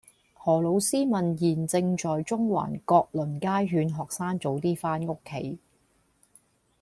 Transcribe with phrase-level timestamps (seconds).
[0.33, 5.59] 何老師問現正在中環閣麟街勸學生早啲返屋企